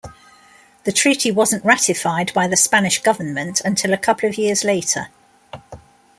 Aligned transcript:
The 0.83 0.91
treaty 0.91 1.29
wasn't 1.29 1.63
ratified 1.63 2.33
by 2.33 2.47
the 2.47 2.57
Spanish 2.57 3.03
government 3.03 3.61
until 3.63 3.93
a 3.93 3.99
couple 3.99 4.27
of 4.27 4.35
years 4.39 4.63
later. 4.63 5.09